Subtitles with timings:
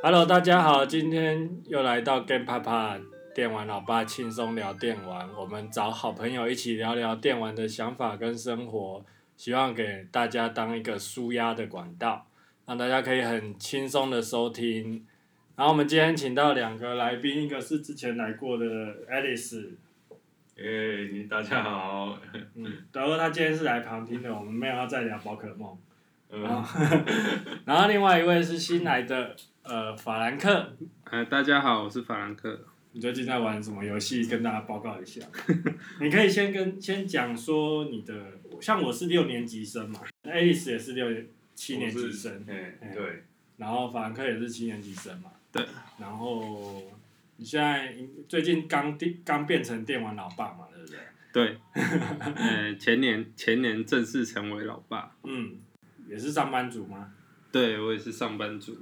[0.00, 3.00] Hello，大家好，今天又来到 Game Papa
[3.34, 9.04] 电玩老爸轻松聊电玩，我们找好朋友一起聊聊电玩的想法跟生活，
[9.36, 12.28] 希望给大家当一个舒压的管道，
[12.64, 15.04] 让大家可以很轻松的收听。
[15.56, 18.64] 然后我们今天请到两个来宾，一个是之前来过的
[19.10, 19.68] Alice，
[20.56, 22.16] 诶，你大家好。
[22.54, 25.76] 嗯，然后他今天是来旁听的，我们没有要再聊宝可梦。
[26.30, 26.42] 嗯。
[27.66, 29.34] 然后另外一位是新来的。
[29.68, 30.74] 呃，法兰克，
[31.10, 32.58] 呃，大家好，我是法兰克。
[32.92, 34.24] 你最近在玩什么游戏？
[34.24, 35.20] 跟大家报告一下。
[36.00, 41.06] 你可以先跟先讲说你的，像我是六年级生嘛，Alice 也是六
[41.54, 43.24] 七年级生，哎，对。
[43.58, 45.32] 然后法兰克也是七年级生嘛。
[45.52, 45.62] 对。
[46.00, 46.82] 然后
[47.36, 47.94] 你现在
[48.26, 50.98] 最近刚电刚变成电玩老爸嘛，对不对？
[51.30, 51.58] 对。
[51.74, 55.14] 呃，前年前年正式成为老爸。
[55.24, 55.58] 嗯。
[56.08, 57.12] 也是上班族吗？
[57.52, 58.74] 对，我也是上班族。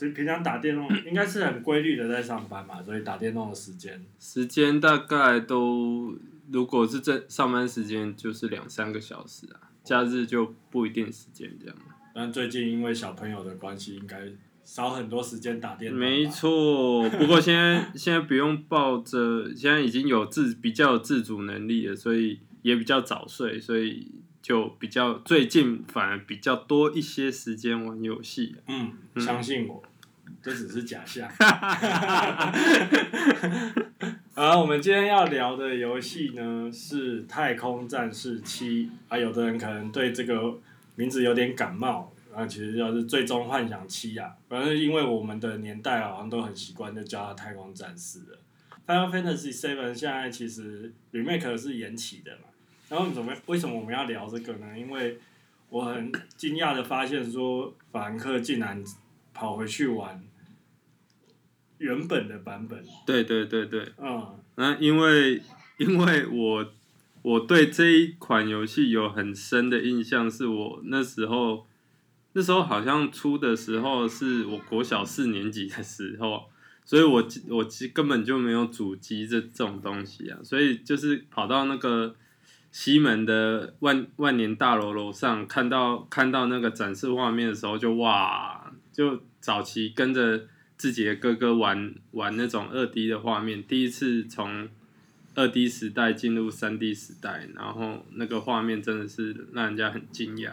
[0.00, 4.02] 所以平常打电动应该是很规律的在上班嘛，所以打电动的时间。
[4.18, 6.16] 时间大概都，
[6.50, 11.76] 如果是在上班时间就是两三个小时啊，假日就不一定时间这样。
[12.14, 14.22] 但最近因为小朋友的关系，应该
[14.64, 16.00] 少很多时间打电动。
[16.00, 24.12] 没错，不过现在现在不用抱着，现在已经有自比较有自主能力了，所以也比较早睡，所以。
[24.42, 28.56] 就比较最近反而比较多一些时间玩游戏。
[28.68, 29.82] 嗯，相信我，
[30.42, 31.28] 这只是假象。
[34.34, 40.58] 啊，我们今天要聊的游戏呢是《太空战士七》啊，有的人可能对这个
[40.94, 44.32] 名字有点感冒啊，其实就是《最终幻想七》啊。
[44.48, 48.38] 反正因为我们的年代好像都很习惯就叫它《太空战士》了。
[48.90, 52.44] 《Final Fantasy Seven》现在其实 remake 是延期的嘛。
[52.88, 53.32] 然后怎么？
[53.46, 54.66] 为什么我们要聊这个呢？
[54.76, 55.18] 因为
[55.68, 58.82] 我很惊讶的发现，说法兰克竟然
[59.40, 60.22] 跑回去玩
[61.78, 62.84] 原本的版本。
[63.06, 63.90] 对对对对。
[63.96, 64.38] 嗯。
[64.56, 65.40] 那因为
[65.78, 66.72] 因为我
[67.22, 71.66] 我对这一款游戏有很深的印象，是我那时候
[72.34, 76.50] 那时候好像出的时候是我国小四年级的时候，
[76.84, 82.14] 所以我我其实根本就没有主机这这种东西啊，所以就是跑到那个。
[82.72, 88.59] 西门的万万年大楼楼上，看到看到那个展示画面的时候就，就哇！
[89.00, 90.46] 就早期跟着
[90.76, 94.68] 自己的哥哥玩玩那种二 D 的画面，第一次从
[95.34, 100.52] 二 D 时代进入三 D 时代，然后那个画面真的是让人家很惊讶。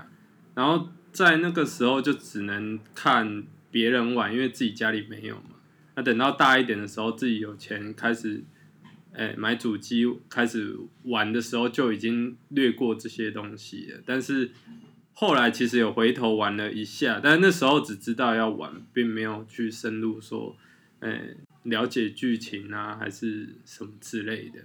[0.56, 5.58] 然后在那个时候就只能看别人玩，因为自己家里没有嘛。
[5.96, 8.41] 那等到大一点的时候，自己有钱开始。
[9.14, 14.52] 哎，买主机开始玩的时候就已经略过这些东西了，但是
[15.19, 20.55] 后来其实有回头玩了一下，但那时候只知道要玩，并没有去深入说，
[21.00, 24.59] 嗯，了解剧情啊，还是什么之类的。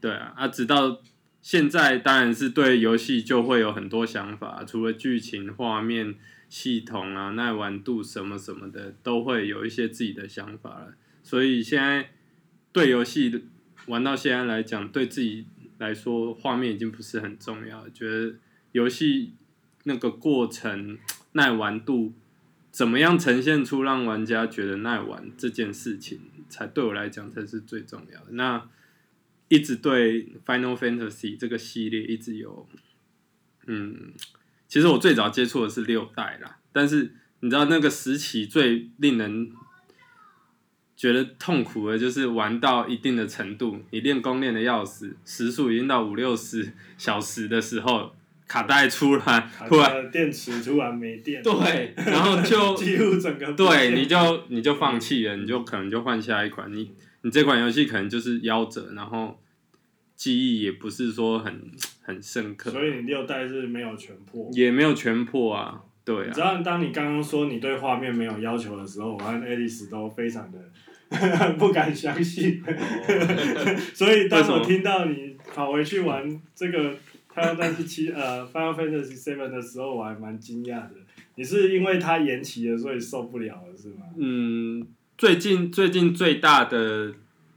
[0.00, 1.02] 对啊，啊，直到
[1.42, 6.14] 现在当然是对游戏就会有很多想法，除了剧情、画面、
[6.48, 10.94] 系统啊、耐玩度什么什么的，都会有一些自己的想法了。
[11.22, 12.10] 所以现在
[12.72, 13.44] 对游戏。
[13.86, 15.44] 玩到现在来讲，对自己
[15.76, 17.86] 来说，画面已经不是很重要。
[17.90, 18.34] 觉得
[18.72, 19.34] 游戏
[19.84, 20.98] 那个过程
[21.32, 22.12] 耐玩度
[22.70, 28.32] 怎么样呈现出让玩家觉得耐玩这件事情，才对我来讲才是最重要的。
[28.32, 28.68] 那
[29.48, 32.68] 一直对 Final Fantasy 这个系列一直有，
[33.66, 34.12] 嗯，
[34.68, 39.52] 其实我最早接触的是六代啦，但是你知道那个时期最令人。
[40.96, 48.14] 觉得痛苦的，就是玩到一定的程度，你练功练的要死，时速已经到五六十小时的时候，
[48.46, 50.10] 卡带出来，突然。
[50.10, 54.16] 电池突然没电，对，然后就 几乎整个对，你就
[54.48, 59.40] 你就放弃了，你就可能就换下一款，你你这款游戏可能就是夭折，然后
[60.14, 61.70] 记忆也不是说很
[62.02, 65.80] 很深刻，所以你六代是没有全破，也没有全破啊。
[66.04, 70.58] 对啊，你知道，当你刚刚说你对画面没有要求的时候，我和 Alice 都非常的
[71.58, 72.62] 不敢相信。
[73.94, 76.90] 所以当我听到你跑回去玩这个
[77.34, 80.90] 《Final Fantasy 7》呃《Final Fantasy VII》的时候，我还蛮惊讶的。
[81.34, 84.06] 你是因为它延期了，所以受不了了，是吗？
[84.16, 84.86] 嗯，
[85.18, 87.12] 最近最近最大的，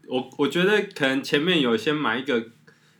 [0.07, 2.47] 我我觉得可能前面有先埋一个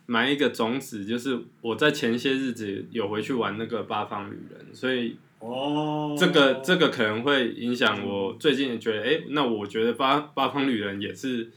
[0.06, 5.16] 埋一个种子，就是我在前些日子有回去玩那个《八方旅人》，所以。
[5.40, 11.48] 哦，这个这个可能会影响我最近也觉得，哎，那我觉得八八方旅人也是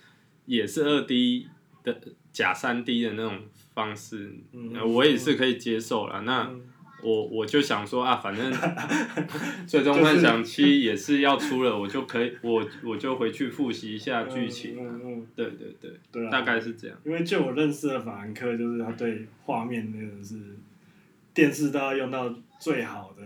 [0.45, 1.47] 也是二 D
[1.83, 1.99] 的
[2.31, 3.39] 假三 D 的那种
[3.73, 6.21] 方式，嗯，我也是可以接受了。
[6.21, 6.49] 那
[7.03, 8.53] 我我就想说啊，反正
[9.65, 14.75] 最终幻想七也是要出了，我就可以我我就回去复习一下剧情。
[14.77, 15.27] 嗯嗯，嗯。
[15.35, 15.91] 对对对。
[16.11, 16.29] 对啊。
[16.29, 16.95] 大概是这样。
[17.03, 20.35] 因为就我认识的法兰克，就是他对画面那个是
[21.33, 23.23] 电视都要用到最好的，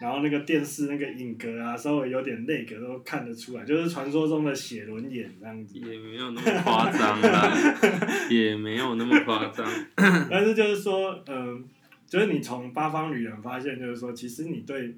[0.00, 5.78] 然后那个电视那个影格啊，稍微有点那个都看得出来，就是传说中的写轮眼这样子。
[5.78, 7.52] 也没有那么夸张啦，
[8.30, 9.66] 也没有那么夸张。
[9.96, 11.68] 但是就是说，嗯。
[12.10, 14.96] 就是你从八方旅人发现，就是说，其实你对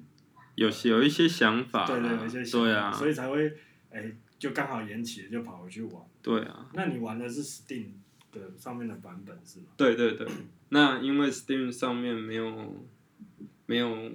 [0.55, 3.47] 有有一些想法，对对，有一些想法，对啊，所以才会，
[3.89, 6.01] 哎、欸，就刚好延期了，就跑回去玩。
[6.21, 6.69] 对啊。
[6.73, 7.87] 那你玩的是 Steam
[8.31, 9.65] 的上面的版本是吗？
[9.75, 10.25] 对对对。
[10.69, 12.81] 那因为 Steam 上面没有
[13.65, 14.09] 没有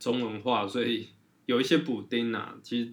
[0.00, 1.10] 中文化，所以
[1.46, 2.92] 有一些补丁啊，其实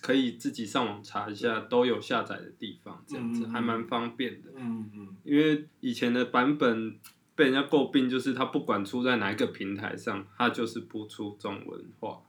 [0.00, 4.48] 可以自己上网查一下，都有下载的地方，这样子、嗯、还蛮方便的。
[4.56, 5.16] 嗯嗯。
[5.24, 6.98] 因为以前的版本。
[7.34, 12.22] 被人家诟病就是它不管出在哪一个平台上，它就是不出中文化。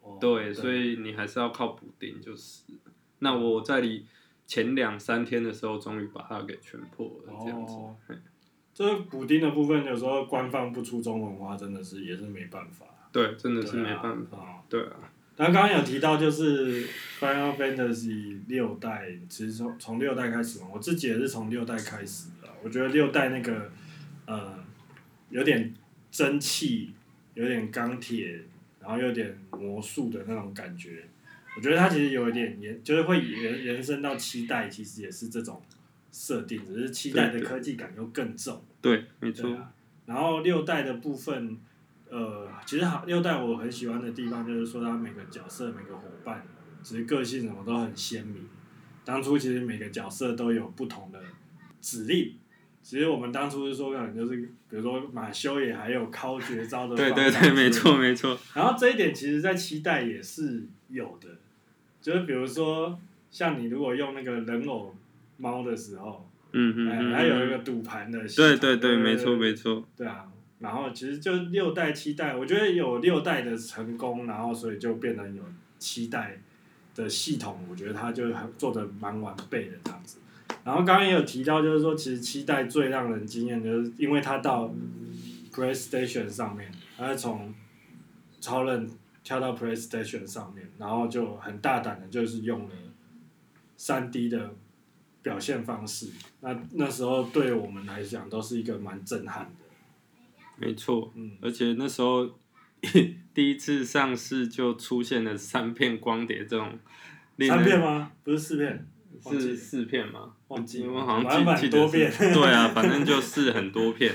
[0.00, 2.62] 哦、对，对，所以你还是要靠补丁，就是。
[3.18, 4.06] 那我在你
[4.46, 7.74] 前两三天的时候，终于把它给全破了，这样子。
[7.74, 7.94] 哦、
[8.72, 12.86] 这个补丁的部分，有时候官方不出中文化，真的是也是没办法。
[13.16, 14.62] 对，真的是没办法。
[14.68, 14.96] 对啊。
[15.36, 16.86] 然后刚刚有提到，就是
[17.20, 22.48] Final Fantasy 六代，其实从从六代开始嘛，我自己也是从六代开始的。
[22.62, 23.70] 我觉得六代那个。
[24.28, 24.58] 呃，
[25.30, 25.72] 有点
[26.10, 26.90] 蒸汽，
[27.34, 28.40] 有点钢铁，
[28.80, 31.04] 然后有点魔术的那种感觉。
[31.56, 35.62] 我觉得它其实有一点延，就是会延延伸到七代，其实也是这种
[36.10, 38.60] 设定，只是七代的科技感又更重。
[38.82, 39.56] 对，没错。
[40.06, 41.56] 然后六代的部分，
[42.10, 46.46] 呃，其实好，六代我很喜欢的地方就是说，它每个角色、每个伙伴，
[46.82, 48.48] 其实个性什么都很鲜明。
[49.04, 51.20] 当初其实每个角色都有不同的
[51.80, 52.34] 指令。
[52.82, 56.94] 其实我们当初是说，可能就是，比如说马修也还有靠绝招的。
[56.96, 58.38] 对对对，没错没错。
[58.54, 61.28] 然后这一点其实，在期待也是有的，
[62.00, 62.96] 就是比如说，
[63.28, 64.94] 像你如果用那个人偶
[65.36, 68.20] 猫的时候，嗯嗯嗯，还有一个赌盘的。
[68.28, 69.84] 对对对，没错没错。
[69.96, 70.24] 对啊，
[70.58, 75.42] 然后其实就六代七代，我觉得有六代的成功，然后所以就变成有
[75.78, 76.40] 七代
[76.94, 80.18] 的系统，我觉得它就很做的蛮完备的这样子。
[80.64, 84.72] 然后刚刚也有提到，就是说，其实七代最让人惊艳，就是因为它到
[85.52, 87.54] PlayStation 上面，它是从
[88.40, 88.88] 超任
[89.22, 92.74] 跳到 PlayStation 上面，然后就很大胆的，就是用了
[93.76, 94.54] 三 D 的
[95.22, 96.08] 表现方式。
[96.40, 99.65] 那那时候对我们来讲，都是一个蛮震撼的。
[100.56, 102.38] 没错，嗯，而且那时候
[103.34, 106.78] 第一次上市就出现了三片光碟这种。
[107.46, 108.12] 三片吗？
[108.24, 108.86] 不是四片。
[109.28, 110.34] 是四片吗？
[110.48, 112.32] 忘记，我好像记记得是。
[112.32, 114.14] 对啊，反正就 是很多片，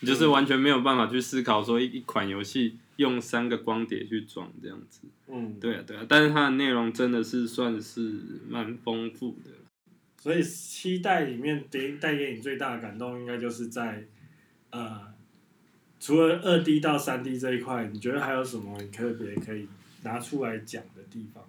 [0.00, 5.08] 你就是完全没有办法去思考说一一款游戏用三个光碟去装这样子。
[5.26, 9.50] 嗯，对啊对啊，但是它的内容真的是算是蛮丰富的。
[10.18, 14.06] 所以七代里面给带给你最大的感动，应该就是在
[14.70, 15.00] 呃，
[16.02, 19.68] 除了二 D 到三 D 这一块，你觉得还有什么特别可以
[20.02, 21.44] 拿出来讲的地方？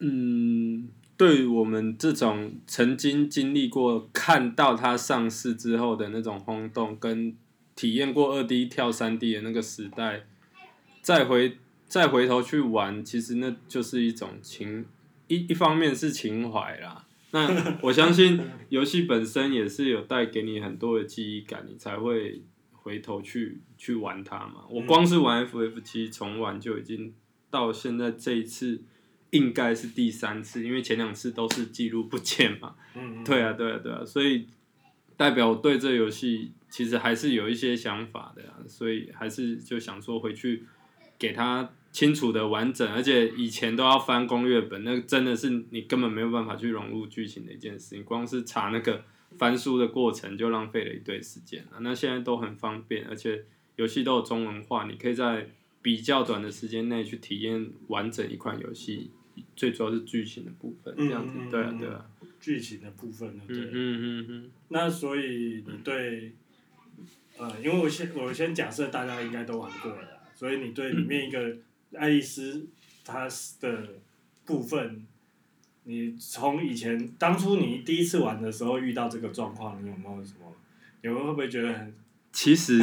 [0.00, 0.88] 嗯。
[1.16, 7.32] 对我们这种曾经经历过看到它上市之后的那种轰动，跟
[7.76, 10.24] 体验过二 D 跳三 D 的那个时代，
[11.02, 14.84] 再回再回头去玩，其实那就是一种情
[15.28, 17.06] 一一方面是情怀啦。
[17.30, 18.40] 那我相信
[18.70, 22.42] 游戏本身也是有带给你很多的记忆感，你才会
[22.84, 24.64] 回头去去玩它嘛。
[24.70, 27.12] 我光是玩 FF 七重玩就已经
[27.50, 28.84] 到现在这一次。
[29.30, 32.76] 应该是第三次，因为前两次都是记录不见嘛。
[32.94, 33.24] 嗯嗯。
[33.24, 34.46] 对啊，对啊，对啊，所以
[35.16, 40.62] 代表我对这游戏其实还是有一些想法的啊，所以还是就想说回去
[41.18, 49.04] 给它清楚的完整，而且以前都要翻攻略本，那真的是你根本没有办法去融入剧情的一件事情，光是查那个
[49.38, 51.78] 翻书的过程就浪费了一堆时间啊。
[51.80, 53.44] 那现在都很方便，而且
[53.76, 55.48] 游戏都有中文化，你可以在
[55.82, 59.10] 比较短的时间内去体验完整一款游戏。
[59.56, 62.06] 最主要是剧情的部分，这样子，嗯、对啊，对啊，
[62.40, 66.32] 剧情的部分呢，对，嗯嗯嗯，那所以你对，
[67.36, 71.56] 呃，因为我先我先假设大家应该都玩过了，所以你对里面一个
[71.94, 72.64] 爱丽丝
[73.04, 73.28] 她
[73.60, 73.94] 的
[74.46, 75.04] 部分，
[75.84, 80.52] 你从以前当初你第一次玩的时候遇到这个状况，你有没有什么？
[81.02, 81.94] 有没有会不会觉得很？
[82.32, 82.80] 其实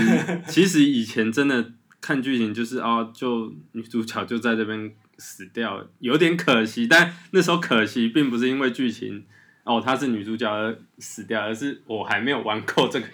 [0.48, 4.94] 其实以前真的看剧情就是啊，就女主角就在这边。
[5.24, 9.24] 死掉有点可惜，但那时候可惜并不是因为剧情
[9.64, 13.06] 哦她是女主角而死掉，而是我还没有玩够这个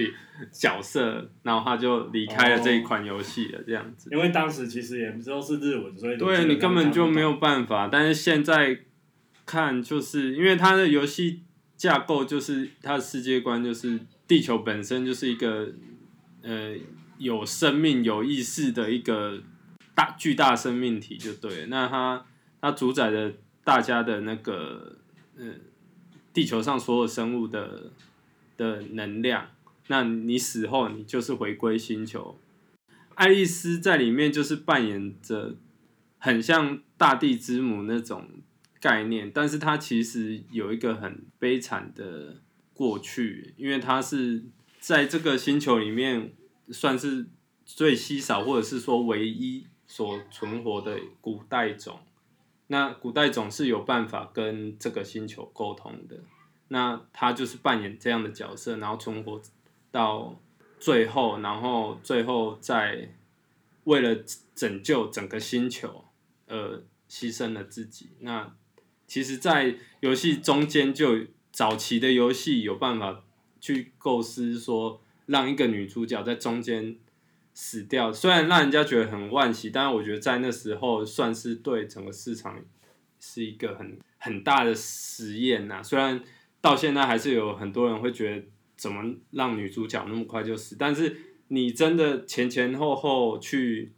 [0.50, 4.10] 角色，然后她就离开了这一款游戏了，这样子。
[4.10, 7.90] 因为当时其实也不知道是日文，所以对你根本就没有办法。
[7.92, 8.80] 但是现在
[9.48, 11.42] 看，就是因为它的游戏
[11.76, 15.74] 架构就是它的世界观就是地球本身就是一个
[16.44, 16.76] 呃
[17.18, 19.42] 有生命有意识的一个
[19.96, 21.66] 大巨大生命体，就对。
[21.68, 22.26] 那它
[22.62, 24.98] 它主宰着大家的那个
[25.38, 25.46] 呃
[26.34, 27.92] 地球上所有生物的
[28.58, 29.50] 的能量。
[29.88, 32.38] 那你死后，你就是回归星球。
[33.16, 35.56] 爱丽丝在里面就是扮演着
[36.20, 38.28] 很像大地之母那种
[38.88, 42.42] 概念，但是它其实有一个很悲惨的
[42.74, 44.46] 过去，因为它是
[44.80, 46.34] 在这个星球里面
[46.70, 47.28] 算是
[47.66, 52.00] 最稀少或者是说唯一所存活的古代种。
[52.68, 56.18] 那古代种是有办法跟这个星球沟通的，
[56.70, 59.42] 那她就是扮演这样的角色，然后存活。
[59.90, 60.38] 到
[60.80, 63.10] 最后，然后最后再
[63.86, 66.04] 为了拯救整个星球
[66.46, 68.12] 而牺牲了自己。
[68.20, 68.54] 那
[69.08, 73.24] 其实，在游戏中间就早期的游戏有办法
[73.60, 76.96] 去构思说，让一个女主角在中间
[77.54, 82.60] 死掉，虽然让人家觉得很惋惜，但是我觉得在那时候算是对整个市场
[83.20, 85.82] 是一个很很大的实验呐。
[85.82, 86.22] 虽然
[86.62, 88.46] 到现在还是有很多人会觉得。
[88.78, 90.76] 怎么让女主角那么快就死？
[90.78, 93.92] 但是你真的前前后后去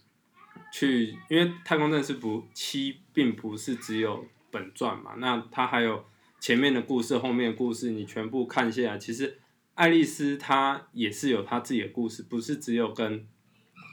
[0.71, 6.05] 去，因为《太空战士不七》并不是只有本传嘛，那它还有
[6.39, 9.39] 前面的故事、后面的故事，你全部看下来，其实
[9.75, 13.27] 爱丽丝她也是有她自己的故事，不是只有跟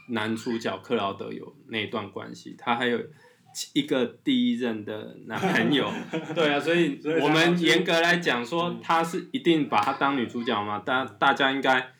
[0.09, 2.99] 男主角克劳德有那一段关系，她还有。
[3.73, 5.91] 一个第一任的男朋友，
[6.35, 10.77] 对啊，所以我们严格来讲说，他是一定把她当女主角嘛？
[10.77, 11.91] 大大家应该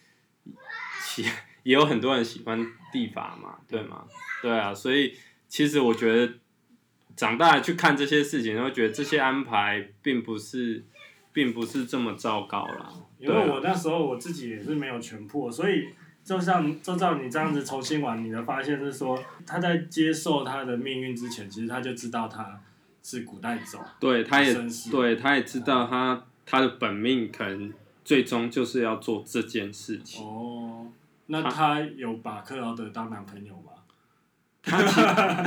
[1.02, 1.24] 喜
[1.64, 4.06] 也有很多人喜欢蒂法嘛，对吗？
[4.44, 6.32] 对啊，所以其实我觉得
[7.18, 10.86] 长大了去看这些事情，然后觉得这些安排并不是，
[11.34, 12.94] 并不是这么糟糕啦。
[13.20, 15.90] 因为我那时候我自己也是没有全破，所以。
[16.28, 22.60] 就像就照你这样子重新玩，你的发现是说，他在接受他的命运之前，其实他就知道他
[23.02, 24.54] 是古代种，对，他也
[24.92, 27.72] 对，他也知道他、嗯、他的本命可能
[28.04, 30.22] 最终就是要做这件事情。
[30.22, 30.88] 哦，
[31.28, 33.72] 那他有把克劳德当男朋友吗？
[34.68, 35.44] 他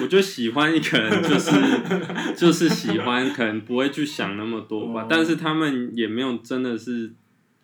[0.00, 1.50] 我就喜欢一个人，就是
[2.34, 5.02] 就是喜欢，可能不会去想那么多吧。
[5.02, 7.12] 哦、但是他们也没有真的是。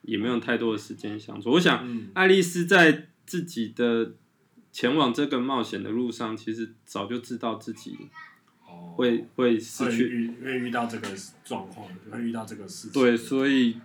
[0.03, 1.51] 也没有太多的时间相处。
[1.51, 4.15] 我想，爱丽丝在自己的
[4.73, 7.95] 前往这个冒险的路上，其实早就知道自己
[8.95, 11.09] 会会失去，会遇到这个
[11.45, 12.93] 状况，会遇到这个事情。
[13.03, 13.77] 对，所以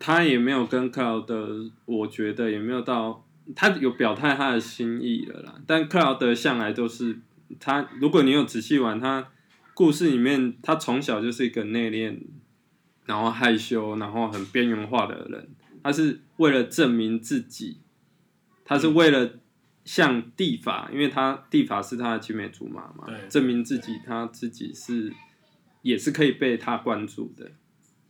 [0.00, 5.60] 他也没有跟克劳德，我觉得也没有到，他有表态他的心意了啦。
[5.66, 7.20] 但克劳德向来都是
[7.58, 9.28] 他，如果你有仔细玩他
[9.74, 12.18] 故事里面，他从小就是一个内敛，
[13.06, 15.48] 然后害羞，然后很边缘化的人。
[15.82, 17.78] 他是为了证明自己，
[18.64, 19.38] 他是为了
[19.84, 25.12] 向地法，因为他地法是他的青梅竹马嘛，证明自己他自己是
[25.80, 27.50] 也是可以被他关注的，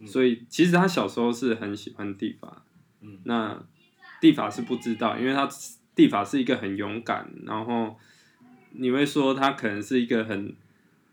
[0.05, 2.65] 所以其实他小时候是很喜欢地法，
[3.23, 3.63] 那
[4.21, 5.49] 蒂法是不知道，因为他
[5.95, 7.97] 地法是一个很勇敢，然后
[8.73, 10.55] 你会说他可能是一个很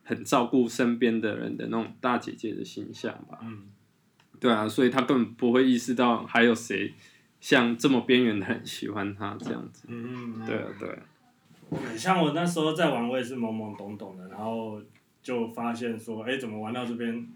[0.04, 3.40] 很照顾身边的人的那种大姐姐的形象吧。
[3.42, 3.64] 嗯
[4.40, 6.94] 对啊，所以他根本不会意识到还有谁
[7.42, 9.86] 像这么边缘的人喜欢他这样子。
[9.88, 10.46] 嗯嗯。
[10.46, 11.98] 对啊，对啊。
[11.98, 14.80] 像我那时候在玩，我也是懵懵懂懂的，然后
[15.24, 17.28] 就发现说，哎，怎么玩到这边，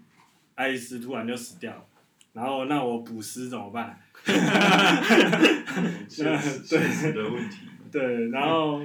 [0.54, 1.84] 爱丽丝突然就死掉了，
[2.32, 3.98] 然后那我补尸怎么办？
[4.24, 7.58] 哈哈哈现实的问题。
[7.90, 8.80] 对，然后。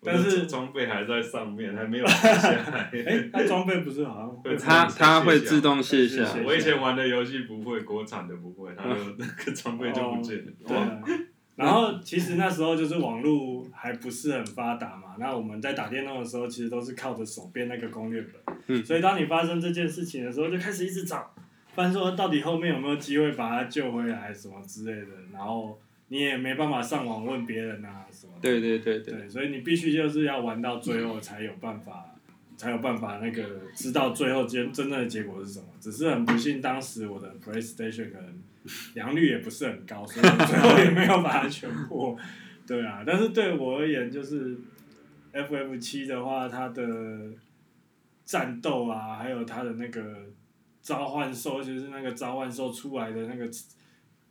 [0.00, 2.88] 但是装备还在上面，还没有卸下来。
[3.04, 6.24] 哎，他装备不是好像他他会自动卸下。
[6.46, 10.52] 我以前玩的游戏不会，国产的不会，他的那个装备就不见了。
[10.66, 11.16] 哦、对。
[11.56, 18.56] 然后其实那时候就是网络还不是很发达嘛，那我们在打电动的时候，其实都是靠着手边那个攻略本。
[18.68, 18.84] 嗯。
[18.84, 21.34] 所以当你发生这件事情的时候，就开始一直找，
[21.78, 25.78] 翻说到底后面有没有机会把他救回来什么之类的，然后。
[26.10, 28.40] 你也没办法上网问别人啊什么的。
[28.40, 29.12] 对对对对。
[29.12, 32.14] 对，所以你必须就是要玩到最后才有办法，
[32.56, 33.44] 才有办法那个
[33.74, 35.66] 知道最后真真正的结果是什么。
[35.78, 38.42] 只是很不幸，当时我的 PlayStation 可能
[38.94, 42.16] 良率也不是很高，所以最后也没有把它全破。
[42.66, 44.56] 对啊，但是对我而言，就是
[45.34, 46.82] FF 七的话，它的
[48.24, 50.22] 战斗啊，还有它的那个
[50.82, 53.50] 召唤兽，就是那个召唤兽出来的那个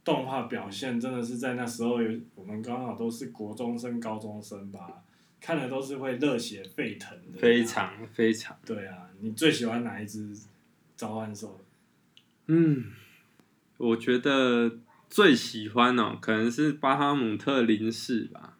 [0.03, 5.03] 动画表现，真的是在那时候有我们刚好都是国中生、高中生吧，
[5.39, 7.39] 看的都是会热血沸腾的。
[7.39, 8.57] 非常非常。
[8.65, 10.35] 对啊，你最喜欢哪一只
[10.95, 11.59] 召唤兽？
[12.47, 12.85] 嗯，
[13.77, 18.57] 我觉得最喜欢哦，可能是巴哈姆特零式吧。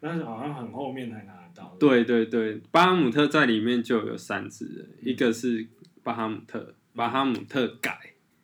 [0.00, 1.76] 但是好像很后面才拿得到。
[1.80, 5.66] 对对对，巴哈姆特在里面就有三只，嗯、一个是
[6.02, 7.98] 巴哈姆特，巴哈姆特改，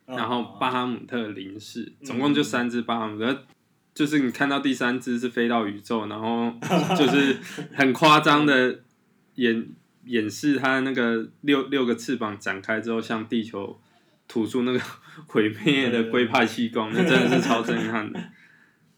[0.05, 3.31] 嗯、然后巴哈姆特零式，嗯、总共就三只巴哈姆特。
[3.31, 3.45] 嗯、
[3.93, 6.53] 就是你看到第三只是飞到宇宙，然后
[6.97, 7.37] 就是
[7.73, 8.79] 很夸张的
[9.35, 9.67] 演
[10.05, 13.79] 演示它那个六六个翅膀展开之后，向地球
[14.27, 14.79] 吐出那个
[15.27, 18.19] 毁灭的龟派气功，那真的是超震撼的。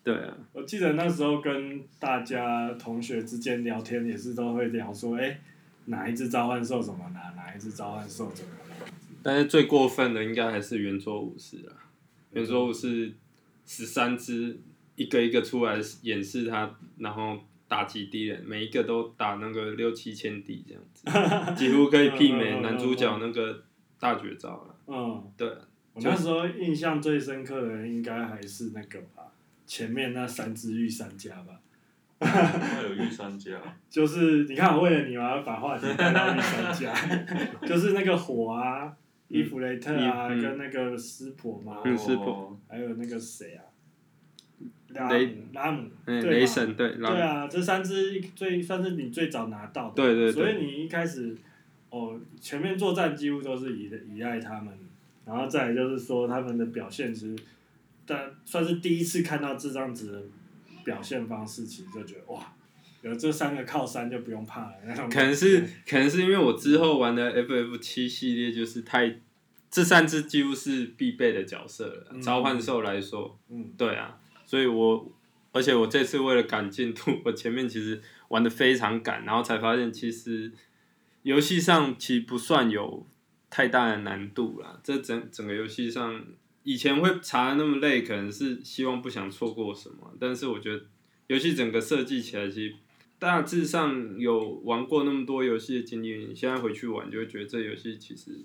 [0.04, 5.40] 对啊，我记得那时候跟大家同学之间聊天，也是都会聊说，哎，
[5.86, 8.73] 哪一只召唤兽怎么拿，哪一只召唤兽怎么拿。
[9.24, 11.90] 但是最过分的应该还是圆桌武士啊，
[12.32, 13.14] 圆桌武士
[13.66, 14.60] 十三只，
[14.96, 23.64] 一个一个出来演示他，然后打击敌人，每一个都打那个六七千滴这样子，几乎可以媲美男主角那个
[24.00, 24.76] 大绝招了。
[24.88, 25.48] 嗯，对。
[25.94, 29.32] 我那时候印象最深刻的应该还是那个吧。
[29.68, 31.60] 前面那三只御三家吧，
[32.20, 36.94] 还有御三家， 就是你看我为了你嘛，把话题带到御三家，
[37.66, 38.92] 就是那个火啊，
[39.34, 41.82] 伊芙雷特啊，跟那个湿婆嘛，
[42.70, 43.64] 还有那个谁啊，
[44.90, 51.36] 拉姆拉姆，对雷神对，对啊，这三只最算是你最早拿到的，对对对，所以你一开始
[51.90, 54.72] 哦，前面作战几乎都是依依赖他们，
[55.26, 57.44] 然后再来就是说他们的表现其实。
[58.06, 60.22] 但算是第一次看到这张纸的
[60.84, 62.54] 表现方式，其实就觉得哇，
[63.04, 64.74] 有这三个靠山就不用怕了。
[65.12, 69.20] 可能是可能是因为我之后玩的 FF 七系列就是太，
[69.70, 72.08] 这三只几乎是必备的角色了。
[72.12, 75.12] 嗯、召唤兽来说，嗯，对啊，所以我
[75.52, 80.52] 而且我这次为了赶进度，我前面其实玩的非常赶，然后才发现其实
[81.22, 83.06] 游戏上其实不算有
[83.50, 84.80] 太大的难度啦。
[84.84, 86.26] 这整整个游戏上。
[86.66, 90.16] 以前会查的那么累，可能是希望不想错过什么。
[90.18, 90.82] 但是我觉得
[91.28, 92.76] 游戏整个设计起来，其实
[93.24, 98.42] 大致上有玩过那么多游戏的经验，你现在回去玩就会觉得这游戏其实。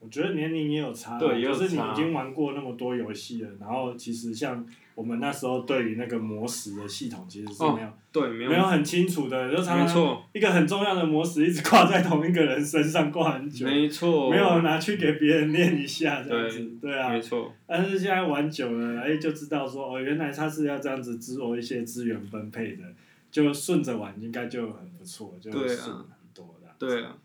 [0.00, 17.52] 我觉得年龄也有差，对，就是你已经玩过那么多游戏了，然后其实像我们那时候对于那个魔石的系统其实是没有，哦、对，没有，没有很清楚的，就常常一个很重要的魔石一直挂在同一个人身上挂很久，没错，没有拿去给别人练一下这样子，对，对啊，没错。
[17.66, 22.84] 但是现在玩久了，哎，就知道说哦，原来他是要这样子自我一些资源分配的，
[23.30, 27.18] 就顺着玩应该就很不错，就顺很多的，对啊。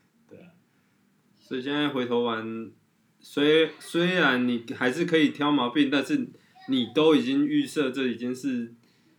[1.40, 2.72] 所以现在回头玩，
[3.20, 6.30] 虽虽然你还是可以挑毛病，但是
[6.70, 8.74] 你都已经预设这已经是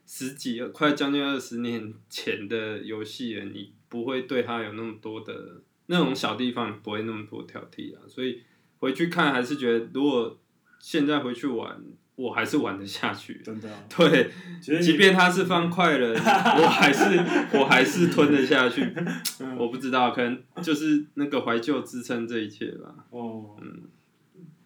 [0.07, 8.03] 十几快将近二十年前的游戏了，你不会对它有那么多的那种小地方不会那么多挑剔啊。
[8.09, 8.42] 所以
[8.79, 10.38] 回去看还是觉得，如果
[10.79, 11.83] 现在回去玩。
[12.16, 13.77] 我还是玩得下去，真的、啊。
[13.96, 14.31] 对，
[14.81, 17.18] 即便他是方块了， 我还是
[17.59, 18.94] 我还是吞得下去。
[19.40, 22.94] 嗯、我不知道，可能就是那个怀旧支撑这一切吧。
[23.11, 23.57] 哦。
[23.61, 23.83] 嗯。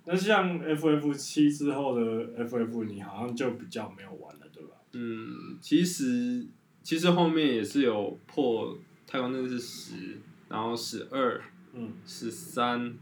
[0.05, 4.71] 那像 FF 七之后的 FF，你好像就比较没有玩了，对吧？
[4.93, 6.47] 嗯，其实
[6.83, 11.41] 其实后面也是有破太空战士十，然后十二，
[11.75, 12.95] 嗯，十三。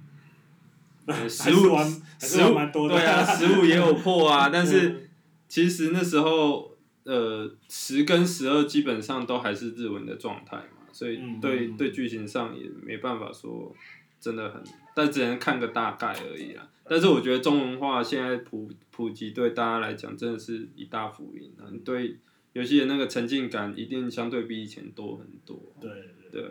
[1.29, 1.77] 十五，
[2.19, 2.95] 十五蛮多的。
[2.95, 5.09] 对啊， 十五也有破啊，但是
[5.49, 13.75] 其实那时候，呃，十跟十二基本上都还是日文的状态嘛，所以对对剧情上也没办法说
[14.21, 14.63] 真的很，
[14.95, 16.69] 但只能看个大概而已啊。
[16.89, 21.67] 但是我觉得中文化现在普普及对大家来讲真的是一大福音啊！
[21.73, 22.17] 你对
[22.53, 25.61] 游戏的那个沉浸感一定相对比以前多很多。
[25.81, 25.91] 对
[26.31, 26.43] 对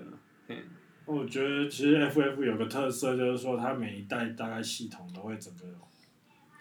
[0.48, 0.58] 对。
[1.06, 5.66] 我觉得其实 FF 有个特色，就是说它每一代大概系统都会整个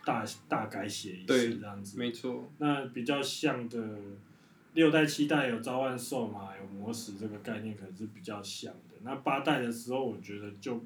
[0.04, 1.98] 大大改写一次这样子。
[1.98, 2.44] 没错。
[2.59, 3.98] 那比较像的
[4.74, 8.96] 六代、七代有召唤兽嘛，有魔石这个概念可能是比较像的。
[9.02, 10.85] 那八代的时候，我觉得就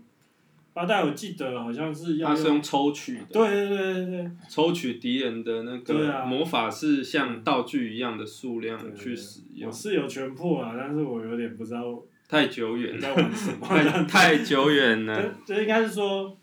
[0.73, 3.25] 八代我记得好像是它是用抽取的。
[3.33, 4.31] 对对对对对。
[4.49, 9.69] 抽取敌人的那个魔法是像道具一样的数量去使用。
[9.69, 12.01] 我是有全破啊，但是我有点不知道。
[12.29, 15.35] 太久远，太太久远了。
[15.47, 16.37] 就应该是说，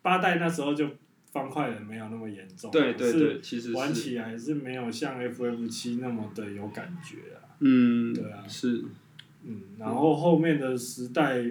[0.00, 0.88] 八代那时候就
[1.30, 7.44] 方块人没有那么严重，对对对，其实玩起来是没有像 FF 七那么的有感觉啊。
[7.60, 8.82] 嗯，对啊，是。
[9.44, 11.44] 嗯，然后后面的时代，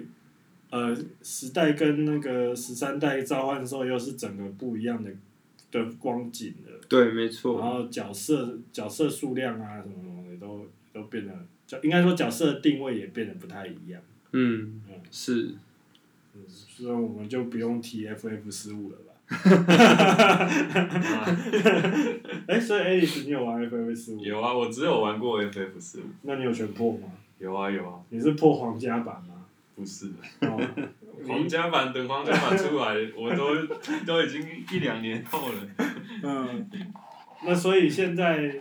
[0.70, 5.10] 呃，时代跟那个十三代召唤兽又是整个不一样的
[5.70, 6.80] 的光景了。
[6.88, 7.60] 对，没错。
[7.60, 11.32] 然后角色角色数量啊什么什么的都都变得，
[11.66, 14.00] 就应该说角色的定位也变得不太一样。
[14.32, 15.54] 嗯，嗯是。
[16.34, 19.12] 嗯，所以我们就不用提 FF 十五了吧？
[22.46, 24.20] 哎，所以 Alice 你有玩 FF 十五？
[24.22, 26.04] 有啊，我只有玩过 FF 十五。
[26.22, 27.08] 那你有全破吗？
[27.38, 28.00] 有啊有啊。
[28.10, 29.44] 你是破皇家版吗？
[29.74, 30.06] 不是。
[30.42, 30.60] 哦。
[31.26, 33.66] 皇家版等皇家版出来， 我都
[34.06, 35.66] 都已经一两年后了。
[36.22, 36.70] 嗯。
[37.44, 38.54] 那所以现在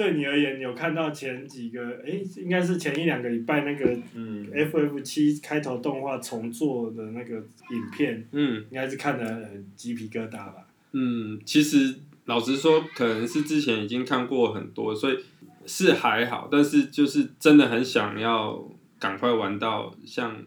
[0.00, 1.86] 对你而言，你有看到前几个？
[2.06, 8.26] 哎，应该是前一两个礼拜那个嗯 FF 七开头动画重做的那个影片。
[8.32, 8.64] 嗯。
[8.70, 10.66] 应该是看的很鸡皮疙瘩吧？
[10.92, 15.18] 嗯，其实老实说，可能是之前已经看过很多，所以
[15.66, 16.48] 是还好。
[16.50, 18.66] 但是就是真的很想要
[18.98, 20.42] 赶快玩到像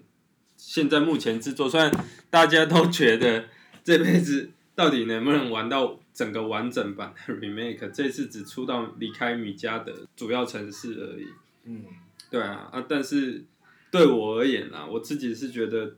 [0.58, 1.92] 现在目前制作，虽然
[2.32, 3.46] 大家都觉得
[3.84, 11.28] 这辈子到底能不能玩到整个完整版的 remake，这次只出到离开米家的主要城市而已。
[11.66, 11.86] 嗯，
[12.30, 12.86] 对啊啊！
[12.88, 13.44] 但是
[13.92, 15.96] 对我而言啊，我自己是觉得。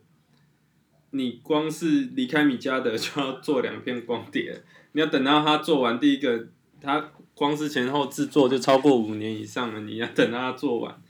[1.12, 6.46] 你光是离开米家的就要做两片光碟，你要等到他做完第一个，
[6.82, 11.02] 他光是前后制作就超过五年以上了，你要等到他做完，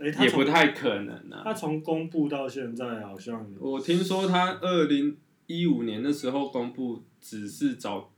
[0.00, 1.42] 欸、也不太可能啊。
[1.44, 8.10] 他从公布到现在好像，我听说他二零一五年的时候公布，只是早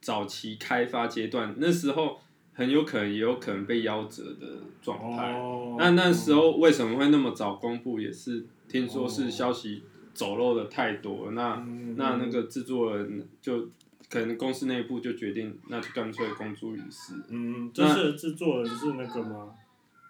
[0.00, 2.18] 早期开发阶段，那时候
[2.52, 5.32] 很有可能也有可能被夭折的状态。
[5.32, 9.82] 哦、那那时候为什么会那么早公布，也是听说是消息。
[10.14, 13.68] 走漏的太多，那、嗯、那那个制作人就
[14.08, 17.12] 可能公司内部就决定，那就干脆公诸于世。
[17.28, 19.52] 嗯，这是制作人是那个吗？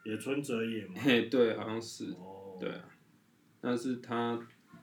[0.05, 0.92] 野村哲也吗？
[0.94, 2.12] 嘿，对，好像是。
[2.12, 2.57] 哦。
[2.61, 2.85] 对啊，
[3.61, 4.38] 但是他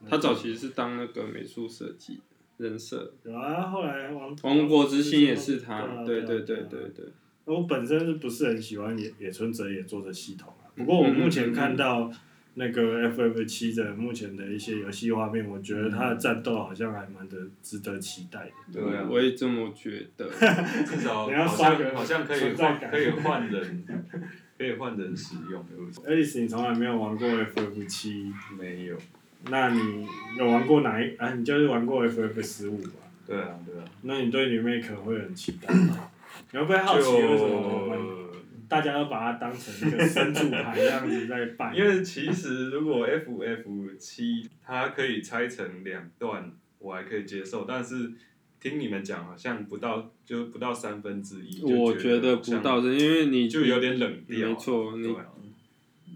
[0.06, 2.20] 他早期是当那个美术设计
[2.58, 3.12] 人设。
[3.24, 7.04] 有啊，后来王王国之心也是他，对对对对对。
[7.44, 10.68] 我本身是不是很喜欢野野村哲也做的系统啊？
[10.76, 12.10] 不过我目前看到。
[12.56, 18.80] 那个 FF 七的目前的一些游戏画面，我觉得他的战斗好像还蛮的值得期待的。
[18.80, 20.30] 对啊，我也这么觉得。
[20.86, 23.84] 至少 好像好像可以换可以换人，
[24.56, 25.66] 可以换人使用。
[26.06, 28.32] Alice，你从来没有玩过 FF 七？
[28.56, 28.96] 没有。
[29.50, 30.06] 那你
[30.38, 31.14] 有玩过哪一？
[31.16, 32.90] 啊，你就是玩过 FF 十五吧？
[33.26, 33.84] 对啊，对啊。
[34.02, 36.10] 那你对 Remake 会很期待吗？
[36.52, 37.96] 你会不会好奇为什么？
[38.66, 41.76] 大家都把它当成一个神主牌这样子在办。
[41.76, 47.66] 因为其实如果 FF 七它可以拆成两段，我还可以接受。
[47.68, 48.10] 但是
[48.58, 51.62] 听你们讲，好像不到就不到三分之一。
[51.62, 54.48] 我觉得不到，是因为你就有点冷掉。
[54.48, 55.12] 没错，你。
[55.14, 55.26] 啊、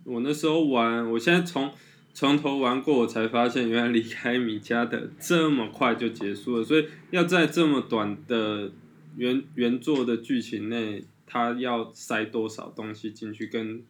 [0.05, 1.71] 我那时候玩，我现在从
[2.19, 6.65] 从头玩过，我才发现原来离开米家的这么快就结束了。
[6.65, 8.73] 所以要在这么短的
[9.17, 11.05] 原原作的剧情内。
[11.31, 13.83] 他要塞多少东西进去，跟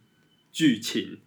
[0.51, 1.19] 剧情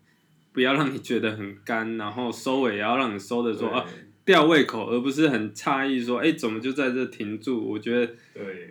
[0.52, 3.86] 不要让你觉得很干，然后收尾也要让你收的说啊
[4.26, 7.64] 吊胃口，而不是很诧异说哎、欸、怎么就在这停住？
[7.64, 8.14] 我觉得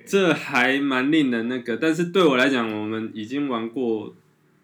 [0.06, 1.78] 这还蛮令人那个。
[1.78, 4.14] 但是对我来讲，我们已经玩过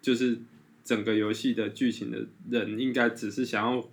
[0.03, 0.39] 就是
[0.87, 3.87] 整个游戏的剧情的人，应该只是想要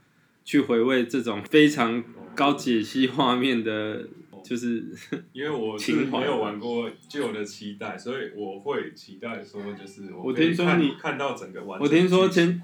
[0.46, 2.04] 去回味这种非常
[2.36, 4.08] 高解析画面的。
[4.44, 4.84] 就是
[5.32, 11.80] 因为我是没有玩过旧的期待，所以我会期待说，就是我听说你看到整个完。
[11.80, 12.62] 我听说前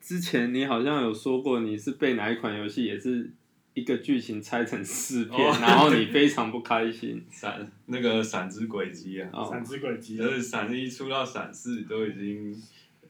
[0.00, 3.30] 之前你好像有说过，你是被哪一款游戏也是
[3.74, 7.22] 一个剧情拆成四片，哦、然后你非常不开心。
[7.30, 12.60] 闪那个闪之轨迹啊，闪之轨迹，就是闪一出到闪四都已经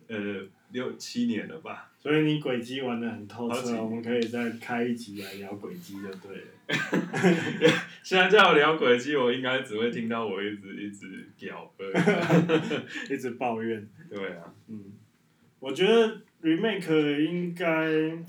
[0.09, 1.91] 呃六七年了吧。
[1.99, 6.47] 所以你轨迹玩的很透彻，我们可以再开一集来聊轨迹就对了。
[8.03, 11.71] 现在叫我聊轨迹，我应该只会听到我一直一直屌，
[13.11, 13.87] 一直抱怨。
[14.09, 14.55] 对啊。
[14.69, 14.93] 嗯，
[15.59, 18.25] 我觉得 remake 应该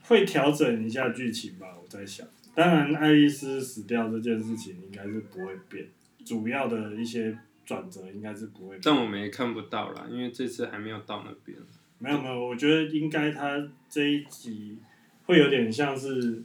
[0.00, 2.26] 会调整一下剧情吧，我在想。
[2.54, 5.86] 当然，爱丽丝死掉这件事情应该是不会变，
[6.24, 8.78] 主要的一些转折应该是不会。
[8.82, 11.56] 但我们也看不到啦，因为这次还没有到那边。
[11.98, 14.76] 没有没有，我觉得应该他这一集
[15.24, 16.42] 会有点像是，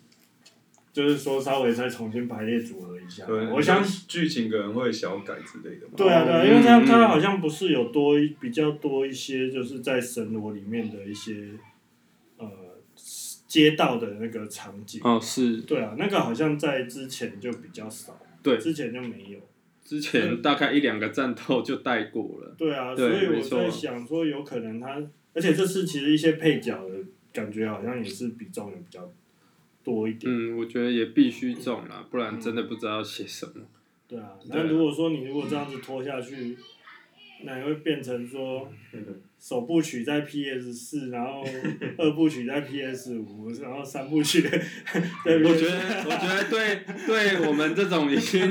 [0.93, 3.25] 就是说稍微再重新排列组合一下。
[3.25, 5.87] 对，我想剧情可能会小改之类的。
[5.97, 11.49] 对啊对啊，因为他他好像不是有多比较多一些，就是在神罗里面的一些
[12.37, 12.47] 呃
[13.47, 15.01] 街道的那个场景。
[15.03, 15.61] 哦，是。
[15.61, 18.19] 对啊，那个好像在之前就比较少。
[18.43, 18.59] 对。
[18.59, 19.39] 之前就没有。
[19.87, 22.53] 之前大概一两个战斗就带过了。
[22.59, 25.01] 对啊，所以我在想说，有可能他。
[25.33, 26.95] 而且这次其实一些配角的
[27.31, 29.09] 感觉好像也是比重也比较
[29.85, 30.29] 多一点。
[30.29, 33.53] 嗯，我觉得也必须重啦，不然真的不知道写什么。
[34.09, 36.57] 对啊，那如果说你如果这样子拖下去，
[37.45, 38.69] 那也会变成说，
[39.39, 41.43] 首部曲在 PS 四，然后
[41.97, 44.41] 二部曲在 PS 五，然后三部曲。
[44.43, 48.41] 我觉得，我觉得对对我们这种已经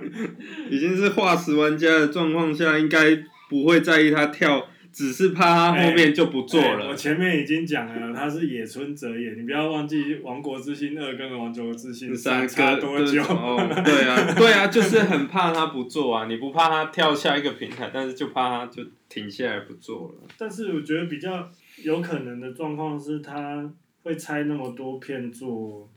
[0.70, 3.16] 已经是化石玩家的状况下，应该
[3.48, 4.68] 不会在意他跳。
[4.98, 6.80] 只是怕他后面就不做了。
[6.80, 13.22] 欸欸、我前面已经讲了，他是野村哲也，你不要忘记《王国之心二》跟《王国之心三》差多久？
[13.22, 16.26] 哦，对啊， 对啊，就是很怕他不做啊！
[16.26, 20.28] 你不怕他跳下一个平台，但是就怕他就停下来不做了。
[20.36, 21.48] 但是我觉得比较
[21.84, 25.88] 有可能的状况是，他会拆那么多片做，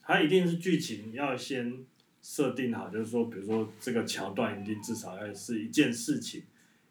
[0.00, 1.74] 他一定是剧情要先
[2.22, 6.44] 设定好，就是说，比如说这个桥段一定至少要是一件事情，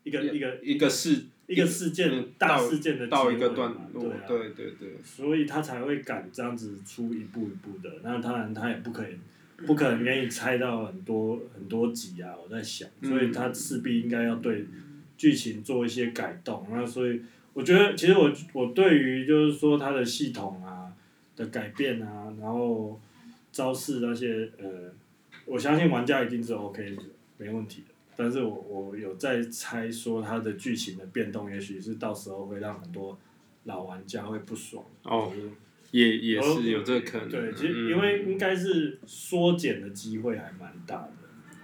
[0.04, 1.26] 一个一个一个事。
[1.47, 7.89] 一个事件，嗯、大事件的到一个段落，对啊，对对对，所以他才会敢这样子出一步一步的。
[8.03, 9.15] 那当然，他也不可以，
[9.65, 12.36] 不可能愿意猜到很多很多集啊。
[12.38, 14.65] 我在想，所以他势必应该要对
[15.17, 16.67] 剧情做一些改动。
[16.69, 17.21] 那所以
[17.53, 20.91] 我觉得，其实我我对于就是说他的系统啊
[21.38, 22.99] 的改变啊，然后
[23.53, 24.93] 招式那些呃，
[25.45, 27.01] 我相信玩家一定是 OK 的，
[27.38, 27.93] 没问题的。
[28.17, 33.17] 但是我我有在猜说它的剧情的变动，也许是到时候会让很多
[33.65, 34.84] 老玩家会不爽。
[35.03, 35.32] 哦，
[35.91, 37.30] 也也是有这个可能。
[37.30, 41.12] 对，其实因为应该是缩减的机会还蛮大的，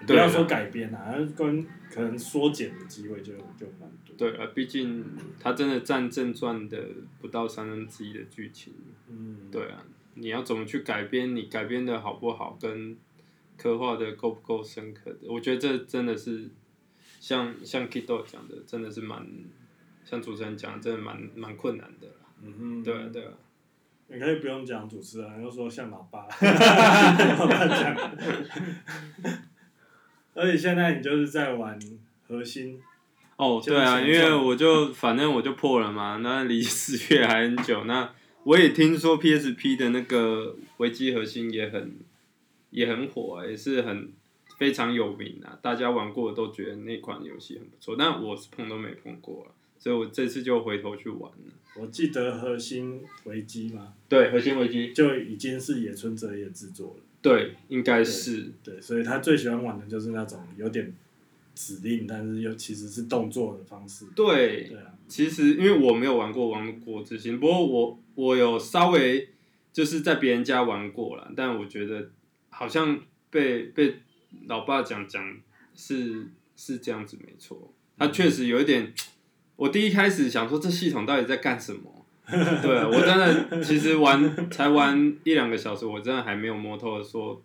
[0.01, 4.15] 嗯、不要说改编啊，跟可能缩减的机会就就蛮多。
[4.15, 5.03] 对啊，毕竟
[5.39, 6.87] 它真的占正传的
[7.19, 8.73] 不到三分之一的剧情。
[9.09, 9.49] 嗯。
[9.51, 11.35] 对啊，你要怎么去改编？
[11.35, 12.57] 你改编的好不好？
[12.61, 12.95] 跟
[13.57, 15.19] 刻画的够不够深刻的？
[15.27, 16.49] 我觉得这真的是
[17.19, 19.25] 像像 Kido 讲的，真的是蛮
[20.03, 22.07] 像主持人讲的，真的蛮蛮困难的。
[22.41, 23.31] 嗯哼，对啊对啊。
[24.07, 26.23] 你可以不用讲主持人，又说像老爸。
[26.23, 27.95] 老爸讲。
[30.33, 31.79] 而且现在你就是在玩
[32.27, 32.81] 核心。
[33.37, 37.85] 哦，对啊，因为我就反正我就破了嘛，那离十月还很久。
[37.85, 38.13] 那
[38.43, 41.97] 我也听说 PSP 的那个维基核心也很。
[42.73, 44.11] 也很火啊，也是很
[44.57, 51.53] 非常有名啊，大家玩过的都觉得那款游戏很不错，但我是碰都没碰过啊，所以我这次就回头去玩了。
[51.75, 57.03] 我记得核心危机吗，对，核心危机就已经是野村哲也制作了。
[57.21, 58.75] 对，应该是对。
[58.75, 60.93] 对，所以他最喜欢玩的就是那种有点
[61.55, 64.05] 指令，但是又其实是动作的方式。
[64.15, 69.29] 对，对啊，其实因为我没有玩过《王国之心》，不过我我有稍微
[69.71, 72.09] 就是在别人家玩过了，但我觉得。
[72.53, 73.99] 好像被被
[74.47, 75.35] 老爸讲讲
[75.75, 78.93] 是是这样子没错，他确实有一点。
[79.55, 82.05] 我第一开始想说这系统到底在干什么？
[82.25, 87.41] 对啊，我真的其实玩才玩一两个小时，我真的还没有摸透说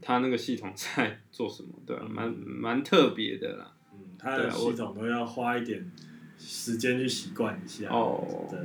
[0.00, 1.68] 他那个系统在做什么。
[1.86, 3.72] 对啊，蛮蛮特别的啦。
[3.92, 5.90] 嗯，他的系统都要花一点
[6.38, 7.88] 时间去习惯一下。
[7.90, 8.46] 哦。
[8.50, 8.58] 对。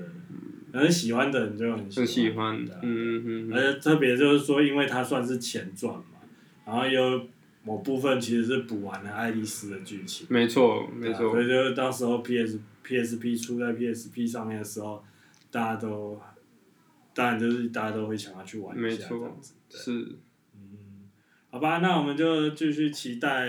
[0.74, 6.20] 很喜欢的人就很喜欢，很喜欢的，嗯嗯，而且特别就是说，因为它算是前传嘛，
[6.66, 7.28] 然后有
[7.64, 10.26] 某部分其实是补完了爱丽丝的剧情。
[10.30, 11.32] 没错，没错。
[11.32, 15.04] 所以就是到时候 PS PSP 出在 PSP 上面的时候，
[15.52, 16.20] 大家都，
[17.14, 19.54] 当然就是大家都会想要去玩一下这样子。
[19.70, 20.16] 是。
[20.56, 21.10] 嗯，
[21.50, 23.48] 好吧，那我们就继续期待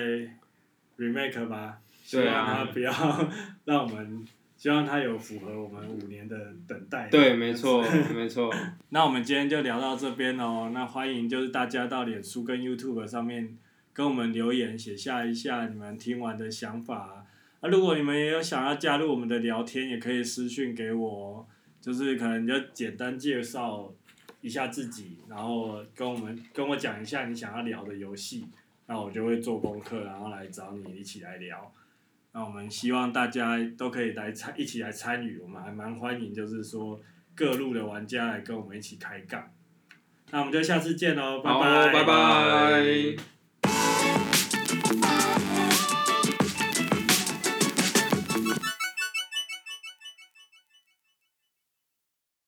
[0.99, 2.93] remake 吧，希望它不要
[3.65, 4.25] 让我们。
[4.63, 7.09] 希望它有符合我们五年的等待。
[7.09, 7.83] 对，没错，
[8.15, 8.49] 没错。
[8.91, 10.71] 那我们今天就聊到这边哦。
[10.73, 13.59] 那欢迎就是大家到脸书跟 YouTube 上面
[13.93, 17.27] 跟我们留言，写下一下你们听完的想法。
[17.61, 21.45] 啊，如果你们也有想要加入我们的聊天，也可以私讯给我，
[21.81, 23.93] 就是可能就简单介绍
[24.43, 28.47] 一下自己，然后跟我们跟我讲一下你想要聊的游戏，
[28.87, 31.73] 那我就会做功课，然后来找你一起来聊。
[32.35, 37.01] 那我们希望大家都可以来参一起来参与，我们还蛮欢迎，就是说
[37.35, 39.51] 各路的玩家来跟我们一起开杠。
[40.31, 43.32] 那我们就下次见喽，拜拜，拜拜。